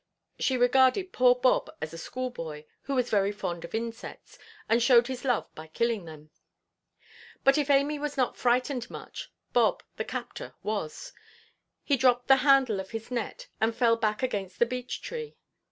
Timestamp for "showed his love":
4.81-5.47